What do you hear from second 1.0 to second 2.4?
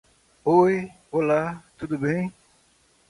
olá. Tudo bem.